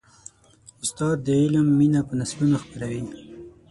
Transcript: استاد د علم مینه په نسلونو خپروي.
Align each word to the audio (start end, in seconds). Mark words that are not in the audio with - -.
استاد 0.83 1.17
د 1.25 1.27
علم 1.41 1.67
مینه 1.79 2.01
په 2.07 2.13
نسلونو 2.19 2.55
خپروي. 2.63 3.03